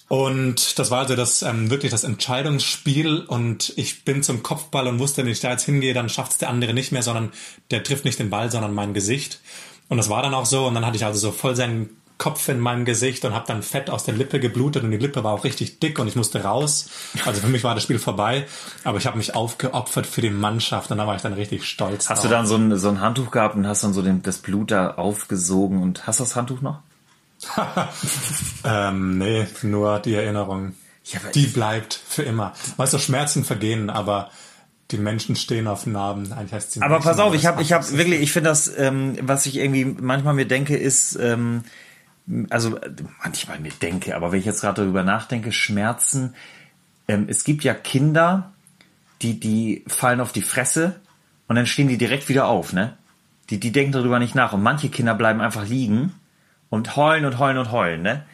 Und 0.09 0.77
das 0.77 0.91
war 0.91 0.99
also 0.99 1.15
das 1.15 1.41
ähm, 1.41 1.71
wirklich 1.71 1.91
das 1.91 2.03
Entscheidungsspiel 2.03 3.21
und 3.21 3.73
ich 3.77 4.05
bin 4.05 4.21
zum 4.21 4.43
Kopfball 4.43 4.87
und 4.87 4.99
wusste, 4.99 5.23
wenn 5.23 5.31
ich 5.31 5.39
da 5.41 5.49
jetzt 5.49 5.65
hingehe, 5.65 5.95
dann 5.95 6.07
schafft's 6.07 6.37
der 6.37 6.49
andere 6.49 6.75
nicht 6.75 6.91
mehr, 6.91 7.01
sondern 7.01 7.31
der 7.71 7.83
trifft 7.83 8.05
nicht 8.05 8.19
den 8.19 8.29
Ball, 8.29 8.51
sondern 8.51 8.75
mein 8.75 8.93
Gesicht. 8.93 9.41
Und 9.89 9.97
das 9.97 10.07
war 10.07 10.21
dann 10.21 10.35
auch 10.35 10.45
so 10.45 10.67
und 10.67 10.75
dann 10.75 10.85
hatte 10.85 10.97
ich 10.97 11.03
also 11.03 11.19
so 11.19 11.31
voll 11.31 11.55
seinen 11.55 11.89
Kopf 12.17 12.47
in 12.49 12.59
meinem 12.59 12.85
Gesicht 12.85 13.25
und 13.25 13.33
habe 13.33 13.45
dann 13.47 13.61
Fett 13.61 13.89
aus 13.89 14.03
der 14.03 14.15
Lippe 14.15 14.39
geblutet 14.39 14.83
und 14.83 14.91
die 14.91 14.97
Lippe 14.97 15.23
war 15.23 15.33
auch 15.33 15.43
richtig 15.43 15.79
dick 15.79 15.99
und 15.99 16.07
ich 16.07 16.15
musste 16.15 16.43
raus. 16.43 16.89
Also 17.25 17.41
für 17.41 17.47
mich 17.47 17.63
war 17.63 17.75
das 17.75 17.83
Spiel 17.83 17.99
vorbei, 17.99 18.47
aber 18.83 18.97
ich 18.97 19.05
habe 19.05 19.17
mich 19.17 19.35
aufgeopfert 19.35 20.07
für 20.07 20.21
die 20.21 20.31
Mannschaft 20.31 20.89
und 20.89 20.97
da 20.97 21.05
war 21.05 21.15
ich 21.15 21.21
dann 21.21 21.33
richtig 21.33 21.65
stolz. 21.65 22.09
Hast 22.09 22.23
du 22.23 22.27
drauf. 22.27 22.37
dann 22.37 22.47
so 22.47 22.55
ein, 22.55 22.77
so 22.77 22.89
ein 22.89 23.01
Handtuch 23.01 23.29
gehabt 23.29 23.55
und 23.55 23.67
hast 23.67 23.83
dann 23.83 23.93
so 23.93 24.01
den, 24.01 24.23
das 24.23 24.39
Blut 24.39 24.71
da 24.71 24.95
aufgesogen 24.95 25.81
und 25.81 26.07
hast 26.07 26.19
du 26.19 26.23
das 26.23 26.35
Handtuch 26.35 26.61
noch? 26.61 26.79
Ähm, 28.63 29.17
nee, 29.17 29.47
nur 29.61 29.99
die 29.99 30.15
Erinnerung. 30.15 30.73
Ja, 31.05 31.19
die 31.33 31.45
bleibt 31.45 31.93
für 31.93 32.23
immer. 32.23 32.53
Weißt 32.75 32.93
du, 32.93 32.97
Schmerzen 32.97 33.45
vergehen, 33.45 33.89
aber 33.89 34.29
die 34.91 34.97
Menschen 34.97 35.35
stehen 35.35 35.67
auf 35.67 35.85
Narben. 35.85 36.33
Eigentlich 36.33 36.53
heißt 36.53 36.73
sie 36.73 36.81
Aber 36.81 36.95
nicht, 36.95 37.05
pass 37.05 37.19
auf, 37.19 37.33
ich 37.33 37.45
habe, 37.45 37.61
ich 37.61 37.71
habe 37.71 37.89
wirklich, 37.91 38.21
ich 38.21 38.31
finde 38.31 38.49
das, 38.49 38.71
ähm, 38.77 39.17
was 39.21 39.45
ich 39.45 39.57
irgendwie 39.57 39.85
manchmal 39.85 40.33
mir 40.33 40.47
denke, 40.47 40.75
ist, 40.75 41.15
ähm, 41.15 41.63
also 42.49 42.77
äh, 42.77 42.91
manchmal 43.23 43.59
mir 43.59 43.71
denke, 43.71 44.15
aber 44.15 44.31
wenn 44.31 44.39
ich 44.39 44.45
jetzt 44.45 44.61
gerade 44.61 44.81
darüber 44.81 45.03
nachdenke, 45.03 45.51
Schmerzen. 45.51 46.35
Ähm, 47.07 47.25
es 47.29 47.43
gibt 47.43 47.63
ja 47.63 47.73
Kinder, 47.73 48.51
die 49.21 49.39
die 49.39 49.83
fallen 49.87 50.19
auf 50.19 50.31
die 50.31 50.41
Fresse 50.41 50.99
und 51.47 51.55
dann 51.55 51.65
stehen 51.65 51.87
die 51.87 51.97
direkt 51.97 52.29
wieder 52.29 52.47
auf, 52.47 52.73
ne? 52.73 52.97
Die 53.49 53.59
die 53.59 53.71
denken 53.71 53.93
darüber 53.93 54.19
nicht 54.19 54.35
nach 54.35 54.53
und 54.53 54.61
manche 54.61 54.89
Kinder 54.89 55.15
bleiben 55.15 55.41
einfach 55.41 55.65
liegen 55.65 56.13
und 56.69 56.95
heulen 56.97 57.25
und 57.25 57.39
heulen 57.39 57.57
und 57.57 57.71
heulen, 57.71 58.01
ne? 58.01 58.25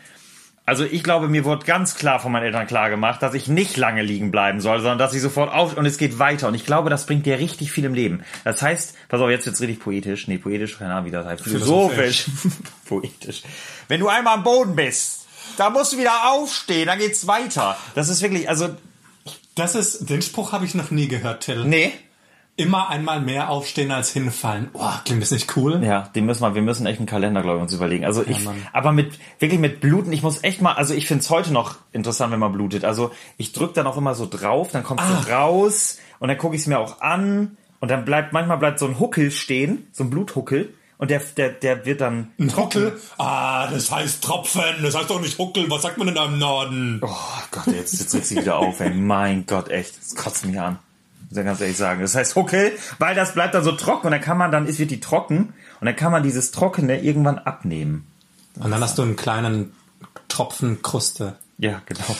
Also 0.65 0.85
ich 0.85 1.03
glaube, 1.03 1.27
mir 1.27 1.43
wurde 1.43 1.65
ganz 1.65 1.95
klar 1.95 2.21
von 2.21 2.31
meinen 2.31 2.43
Eltern 2.43 2.67
klar 2.67 2.89
gemacht, 2.89 3.21
dass 3.21 3.33
ich 3.33 3.47
nicht 3.47 3.75
lange 3.75 4.01
liegen 4.01 4.31
bleiben 4.31 4.61
soll, 4.61 4.77
sondern 4.79 4.97
dass 4.97 5.13
ich 5.13 5.21
sofort 5.21 5.53
auf 5.53 5.75
und 5.75 5.85
es 5.85 5.97
geht 5.97 6.19
weiter. 6.19 6.47
Und 6.47 6.55
ich 6.55 6.65
glaube, 6.65 6.89
das 6.89 7.05
bringt 7.05 7.25
dir 7.25 7.37
richtig 7.37 7.71
viel 7.71 7.83
im 7.83 7.93
Leben. 7.93 8.23
Das 8.45 8.61
heißt, 8.61 8.95
pass 9.09 9.19
auf, 9.19 9.29
jetzt 9.29 9.45
wird's 9.45 9.59
richtig 9.59 9.81
poetisch. 9.81 10.27
Nee, 10.29 10.37
poetisch, 10.37 10.77
keine 10.77 10.93
Ahnung, 10.93 11.05
wie 11.07 11.11
das 11.11 11.25
heißt. 11.25 11.43
Philosophisch. 11.43 12.27
poetisch. 12.87 13.43
Wenn 13.89 13.99
du 13.99 14.07
einmal 14.07 14.35
am 14.35 14.43
Boden 14.43 14.75
bist, 14.75 15.27
da 15.57 15.69
musst 15.69 15.93
du 15.93 15.97
wieder 15.97 16.31
aufstehen, 16.31 16.87
dann 16.87 16.97
geht's 16.97 17.27
weiter. 17.27 17.77
Das 17.95 18.07
ist 18.07 18.21
wirklich, 18.21 18.47
also, 18.47 18.69
Das 19.55 19.75
ist, 19.75 20.09
den 20.09 20.21
Spruch 20.21 20.53
habe 20.53 20.65
ich 20.65 20.75
noch 20.75 20.91
nie 20.91 21.09
gehört, 21.09 21.43
Till. 21.43 21.65
nee. 21.65 21.91
Immer 22.55 22.89
einmal 22.89 23.19
mehr 23.19 23.49
aufstehen 23.49 23.91
als 23.91 24.11
hinfallen. 24.11 24.69
Oh, 24.73 24.89
klingt 25.05 25.23
das 25.23 25.31
nicht 25.31 25.57
cool? 25.57 25.83
Ja, 25.83 26.01
den 26.15 26.25
müssen 26.27 26.43
wir, 26.43 26.53
wir 26.53 26.61
müssen 26.61 26.85
echt 26.85 26.99
einen 26.99 27.07
Kalender, 27.07 27.41
glaube 27.41 27.57
ich, 27.57 27.63
uns 27.63 27.73
überlegen. 27.73 28.05
Also 28.05 28.23
ich, 28.27 28.43
Mann. 28.45 28.55
aber 28.71 28.91
mit, 28.91 29.17
wirklich 29.39 29.59
mit 29.59 29.81
Bluten, 29.81 30.13
ich 30.13 30.21
muss 30.21 30.43
echt 30.43 30.61
mal, 30.61 30.73
also 30.73 30.93
ich 30.93 31.07
finde 31.07 31.21
es 31.23 31.29
heute 31.31 31.51
noch 31.51 31.77
interessant, 31.93 32.31
wenn 32.31 32.39
man 32.39 32.51
blutet. 32.53 32.85
Also 32.85 33.11
ich 33.37 33.53
drück 33.53 33.73
dann 33.73 33.87
auch 33.87 33.97
immer 33.97 34.13
so 34.13 34.27
drauf, 34.29 34.69
dann 34.71 34.83
kommt 34.83 35.01
Ah. 35.01 35.21
so 35.23 35.31
raus 35.31 35.97
und 36.19 36.27
dann 36.27 36.37
gucke 36.37 36.55
ich 36.55 36.61
es 36.61 36.67
mir 36.67 36.77
auch 36.77 37.01
an 37.01 37.57
und 37.79 37.89
dann 37.89 38.05
bleibt, 38.05 38.33
manchmal 38.33 38.57
bleibt 38.59 38.77
so 38.77 38.85
ein 38.85 38.99
Huckel 38.99 39.31
stehen, 39.31 39.87
so 39.91 40.03
ein 40.03 40.11
Bluthuckel 40.11 40.75
und 40.99 41.09
der, 41.09 41.21
der, 41.35 41.49
der 41.49 41.85
wird 41.87 42.01
dann 42.01 42.33
Ein 42.39 42.55
Huckel? 42.55 42.99
Ah, 43.17 43.65
das 43.67 43.91
heißt 43.91 44.23
Tropfen, 44.23 44.61
das 44.83 44.95
heißt 44.95 45.09
doch 45.09 45.19
nicht 45.19 45.39
Huckel. 45.39 45.71
Was 45.71 45.81
sagt 45.81 45.97
man 45.97 46.05
denn 46.05 46.15
da 46.15 46.25
im 46.25 46.37
Norden? 46.37 47.01
Oh 47.03 47.09
Gott, 47.49 47.65
jetzt, 47.73 47.99
jetzt 47.99 48.13
regt 48.13 48.27
sie 48.27 48.37
wieder 48.37 48.57
auf, 48.57 48.79
ey. 48.79 48.91
Mein 48.93 49.47
Gott, 49.47 49.69
echt. 49.69 49.97
Das 49.97 50.15
kotzt 50.15 50.45
mich 50.45 50.59
an. 50.59 50.77
Ich 51.35 51.45
ganz 51.45 51.61
ehrlich 51.61 51.77
sagen. 51.77 52.01
Das 52.01 52.15
heißt 52.15 52.35
Huckel, 52.35 52.71
weil 52.99 53.15
das 53.15 53.33
bleibt 53.33 53.53
dann 53.53 53.63
so 53.63 53.71
trocken 53.71 54.07
und 54.07 54.11
dann 54.11 54.21
kann 54.21 54.37
man 54.37 54.51
dann, 54.51 54.67
ist 54.67 54.79
wird 54.79 54.91
die 54.91 54.99
trocken 54.99 55.53
und 55.79 55.85
dann 55.85 55.95
kann 55.95 56.11
man 56.11 56.23
dieses 56.23 56.51
Trockene 56.51 57.01
irgendwann 57.01 57.39
abnehmen. 57.39 58.07
Und 58.59 58.71
dann 58.71 58.81
hast 58.81 58.97
du 58.97 59.01
einen 59.01 59.15
kleinen 59.15 59.73
Tropfen 60.27 60.81
Kruste. 60.81 61.35
Ja, 61.57 61.81
genau. 61.85 62.15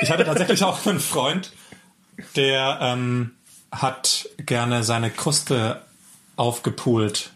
Ich 0.00 0.10
hatte 0.10 0.24
tatsächlich 0.24 0.62
auch 0.64 0.84
einen 0.86 1.00
Freund, 1.00 1.52
der 2.36 2.78
ähm, 2.80 3.32
hat 3.70 4.28
gerne 4.38 4.84
seine 4.84 5.10
Kruste 5.10 5.82
aufgepult 6.36 7.32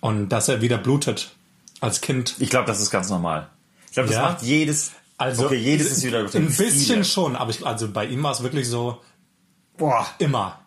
und 0.00 0.28
dass 0.28 0.48
er 0.48 0.60
wieder 0.60 0.78
blutet 0.78 1.32
als 1.80 2.00
Kind. 2.00 2.34
Ich 2.38 2.50
glaube, 2.50 2.66
das 2.66 2.80
ist 2.80 2.90
ganz 2.90 3.10
normal. 3.10 3.48
Ich 3.86 3.92
glaube, 3.94 4.08
das 4.08 4.16
Ja? 4.16 4.22
macht 4.22 4.42
jedes. 4.42 4.92
Also 5.16 5.46
okay, 5.46 5.56
jedes 5.56 5.90
ist 5.90 6.04
wieder 6.04 6.20
ein 6.20 6.46
bisschen 6.46 7.04
schon, 7.04 7.34
aber 7.34 7.50
ich, 7.50 7.66
also 7.66 7.90
bei 7.90 8.06
ihm 8.06 8.22
war 8.22 8.30
es 8.32 8.42
wirklich 8.42 8.68
so 8.68 9.00
Boah. 9.78 10.06
immer. 10.18 10.58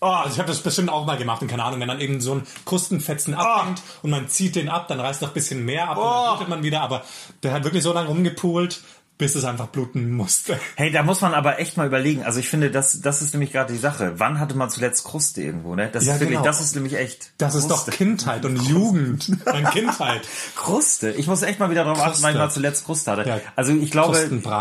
Oh, 0.00 0.06
also 0.06 0.34
ich 0.34 0.38
habe 0.38 0.48
das 0.48 0.60
bestimmt 0.60 0.90
auch 0.90 1.06
mal 1.06 1.16
gemacht 1.16 1.42
und 1.42 1.48
keine 1.48 1.64
Ahnung, 1.64 1.80
wenn 1.80 1.88
dann 1.88 2.00
eben 2.00 2.20
so 2.20 2.34
ein 2.34 2.46
Krustenfetzen 2.64 3.34
abhängt 3.34 3.82
und 4.02 4.10
man 4.10 4.28
zieht 4.28 4.54
den 4.54 4.68
ab, 4.68 4.88
dann 4.88 5.00
reißt 5.00 5.22
noch 5.22 5.28
ein 5.30 5.34
bisschen 5.34 5.64
mehr 5.64 5.88
ab 5.88 5.96
und 5.96 6.04
dann 6.04 6.36
blutet 6.36 6.48
man 6.48 6.62
wieder, 6.62 6.82
aber 6.82 7.02
der 7.42 7.52
hat 7.52 7.64
wirklich 7.64 7.82
so 7.82 7.92
lange 7.92 8.08
rumgepult, 8.08 8.82
bis 9.16 9.34
es 9.36 9.44
einfach 9.44 9.68
bluten 9.68 10.10
musste. 10.10 10.58
Hey, 10.76 10.90
da 10.90 11.02
muss 11.04 11.20
man 11.20 11.34
aber 11.34 11.60
echt 11.60 11.76
mal 11.76 11.86
überlegen. 11.86 12.24
Also 12.24 12.40
ich 12.40 12.48
finde, 12.48 12.70
das, 12.70 13.00
das 13.00 13.22
ist 13.22 13.32
nämlich 13.32 13.52
gerade 13.52 13.72
die 13.72 13.78
Sache. 13.78 14.14
Wann 14.16 14.40
hatte 14.40 14.56
man 14.56 14.70
zuletzt 14.70 15.04
Kruste 15.04 15.40
irgendwo, 15.42 15.74
ne? 15.76 15.88
Das 15.92 16.04
Ja, 16.04 16.14
ist 16.14 16.20
wirklich, 16.20 16.38
genau. 16.38 16.44
das 16.48 16.60
ist 16.60 16.74
nämlich 16.74 16.94
echt. 16.96 17.30
Das 17.38 17.54
ist 17.54 17.68
doch 17.68 17.84
Kruste. 17.84 17.92
Kindheit 17.92 18.44
und 18.44 18.56
Jugend. 18.62 19.30
Dann 19.44 19.64
Kindheit. 19.70 20.22
Kruste. 20.56 21.10
Ich 21.12 21.26
muss 21.28 21.42
echt 21.42 21.60
mal 21.60 21.70
wieder 21.70 21.84
drauf 21.84 21.98
achten, 21.98 22.10
Kruste. 22.10 22.22
wann 22.24 22.32
ich 22.32 22.38
mal 22.38 22.50
zuletzt 22.50 22.84
Kruste 22.86 23.10
hatte. 23.12 23.28
Ja. 23.28 23.40
Also 23.54 23.72
ich 23.72 23.90
glaube, 23.92 24.18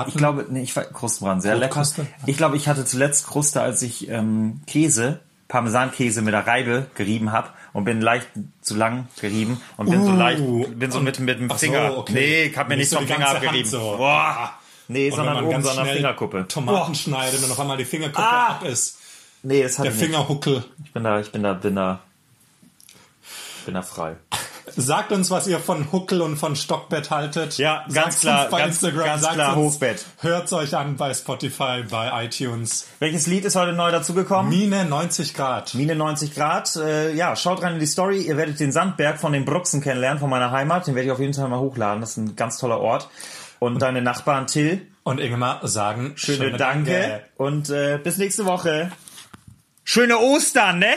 ich 0.07 0.15
glaube, 0.15 0.45
nee, 0.49 0.61
ich 0.61 0.75
war 0.75 0.83
Krustenbraten, 0.83 1.41
sehr 1.41 1.55
lecker. 1.55 1.73
Brotkruste? 1.75 2.05
Ich 2.27 2.37
glaube, 2.37 2.55
ich 2.57 2.67
hatte 2.67 2.85
zuletzt 2.85 3.25
Kruste, 3.27 3.61
als 3.61 3.81
ich 3.81 4.07
ähm, 4.09 4.61
Käse, 4.67 5.21
Parmesankäse 5.53 6.23
mit 6.23 6.33
der 6.33 6.47
Reibe 6.47 6.87
gerieben 6.95 7.31
habe 7.31 7.49
und 7.73 7.83
bin 7.83 8.01
leicht 8.01 8.27
zu 8.61 8.75
lang 8.75 9.07
gerieben 9.21 9.61
und 9.77 9.87
bin 9.87 10.03
so 10.03 10.09
Uh, 10.11 10.15
leicht, 10.15 10.79
bin 10.79 10.89
so 10.89 10.99
mit, 10.99 11.19
mit 11.19 11.39
dem 11.39 11.51
Ach 11.51 11.59
so, 11.59 11.67
Finger. 11.67 11.95
okay. 11.95 12.13
Nee, 12.13 12.43
ich 12.45 12.57
hab 12.57 12.69
mir 12.69 12.75
Nicht 12.75 12.89
so 12.89 12.97
vom 12.97 13.05
Finger 13.05 13.29
abgerieben. 13.29 13.69
so. 13.69 13.77
Boah. 13.97 14.53
Nee, 14.87 15.11
Und 15.11 15.15
sondern 15.15 15.35
wenn 15.37 15.43
oben 15.43 15.51
ganz 15.53 15.65
so 15.65 15.69
an 15.69 15.75
der 15.77 15.83
schnell 15.83 15.95
Fingerkuppe. 15.97 16.47
Tomaten 16.47 16.87
Boah. 16.87 16.95
schneidet 16.95 17.43
und 17.43 17.51
auf 17.51 17.59
einmal 17.59 17.77
die 17.77 17.85
Fingerkuppe 17.85 18.27
Ah. 18.27 18.47
ab 18.47 18.65
ist. 18.65 18.97
Nee, 19.43 19.61
das 19.61 19.77
hatte 19.77 19.89
Der. 19.91 19.97
Fingerhuckel. 19.99 20.65
Ich 20.85 20.91
bin 20.91 21.03
da, 21.03 21.19
ich 21.19 21.31
bin 21.31 21.43
da, 21.43 21.53
bin 21.53 21.75
da, 21.75 21.99
bin 23.65 23.75
da 23.75 23.83
frei. 23.83 24.15
Sagt 24.75 25.11
uns, 25.11 25.29
was 25.29 25.45
ihr 25.47 25.59
von 25.59 25.91
Huckel 25.91 26.21
und 26.21 26.37
von 26.37 26.55
Stockbett 26.55 27.11
haltet. 27.11 27.57
Ja, 27.57 27.81
ganz 27.83 27.93
Sagt's 27.93 28.19
klar, 28.21 28.41
uns 28.43 28.51
bei 28.51 28.59
ganz- 28.59 28.75
Instagram, 28.75 29.05
ganz 29.05 29.21
sagt's 29.21 29.35
klar 29.35 29.57
uns, 29.57 29.73
Hochbett. 29.75 30.05
Hört's 30.21 30.53
euch 30.53 30.75
an 30.75 30.95
bei 30.95 31.13
Spotify, 31.13 31.83
bei 31.89 32.25
iTunes. 32.25 32.87
Welches 32.99 33.27
Lied 33.27 33.45
ist 33.45 33.55
heute 33.55 33.73
neu 33.73 33.91
dazugekommen? 33.91 34.49
Mine 34.49 34.85
90 34.85 35.33
Grad. 35.33 35.73
Mine 35.75 35.95
90 35.95 36.33
Grad. 36.33 36.75
Äh, 36.77 37.13
ja, 37.13 37.35
schaut 37.35 37.61
rein 37.61 37.73
in 37.73 37.79
die 37.79 37.85
Story. 37.85 38.21
Ihr 38.21 38.37
werdet 38.37 38.59
den 38.59 38.71
Sandberg 38.71 39.19
von 39.19 39.33
den 39.33 39.45
Bruxen 39.45 39.81
kennenlernen, 39.81 40.19
von 40.19 40.29
meiner 40.29 40.51
Heimat. 40.51 40.87
Den 40.87 40.95
werde 40.95 41.07
ich 41.07 41.11
auf 41.11 41.19
jeden 41.19 41.33
Fall 41.33 41.49
mal 41.49 41.59
hochladen. 41.59 42.01
Das 42.01 42.11
ist 42.11 42.17
ein 42.17 42.35
ganz 42.35 42.57
toller 42.57 42.79
Ort. 42.79 43.09
Und 43.59 43.81
deine 43.81 44.01
Nachbarn 44.01 44.47
Till, 44.47 44.87
Und 45.03 45.19
Ingemar 45.19 45.59
sagen 45.67 46.13
schöne, 46.15 46.57
Danke. 46.57 47.23
Und 47.37 47.69
äh, 47.69 47.97
bis 48.01 48.17
nächste 48.17 48.45
Woche. 48.45 48.91
Schöne 49.83 50.17
Ostern, 50.19 50.79
ne? 50.79 50.93